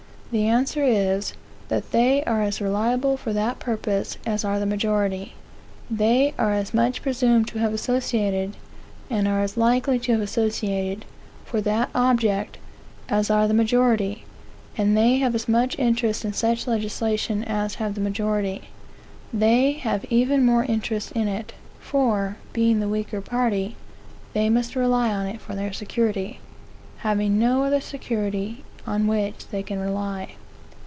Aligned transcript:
The 0.31 0.47
answer 0.47 0.81
is, 0.85 1.33
that 1.67 1.91
they 1.91 2.23
are 2.23 2.41
as 2.41 2.61
reliable 2.61 3.17
for 3.17 3.33
that 3.33 3.59
purpose 3.59 4.17
as 4.25 4.45
are 4.45 4.59
the 4.61 4.65
majority; 4.65 5.33
they 5.89 6.33
are 6.39 6.53
as 6.53 6.73
much 6.73 7.01
presumed 7.01 7.49
to 7.49 7.59
have 7.59 7.73
associated, 7.73 8.55
and 9.09 9.27
are 9.27 9.41
as 9.41 9.57
likely 9.57 9.99
to 9.99 10.13
have 10.13 10.21
associated, 10.21 11.03
for 11.43 11.59
that 11.59 11.89
object, 11.93 12.59
as 13.09 13.29
are 13.29 13.45
the 13.45 13.53
majority; 13.53 14.23
and 14.77 14.95
they 14.95 15.17
have 15.17 15.35
as 15.35 15.49
much 15.49 15.77
interest 15.77 16.23
in 16.23 16.31
such 16.31 16.65
legislation 16.65 17.43
as 17.43 17.75
have 17.75 17.95
the 17.95 17.99
majority. 17.99 18.69
They 19.33 19.73
have 19.73 20.05
even 20.09 20.45
more 20.45 20.63
interest 20.63 21.11
in 21.11 21.27
it; 21.27 21.51
for, 21.81 22.37
being 22.53 22.79
the 22.79 22.87
weaker 22.87 23.19
party, 23.19 23.75
they 24.31 24.49
must 24.49 24.77
rely 24.77 25.09
on 25.11 25.25
it 25.27 25.41
for 25.41 25.55
their 25.55 25.73
security, 25.73 26.39
having 26.99 27.37
no 27.37 27.65
other 27.65 27.81
security 27.81 28.63
on 28.87 29.05
which 29.05 29.47
they 29.49 29.61
can 29.61 29.77
rely. 29.79 30.27